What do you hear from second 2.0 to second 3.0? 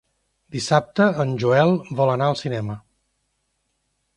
vol anar al cinema.